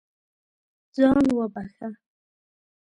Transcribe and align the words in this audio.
ځان 0.95 1.23
وبښه. 1.37 1.87